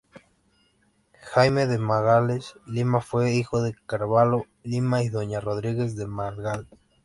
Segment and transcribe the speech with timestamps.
[1.21, 6.65] Jaime de Magalhães Lima fue hijo de Carvalho Lima y doña Rodríguez de Magalhães.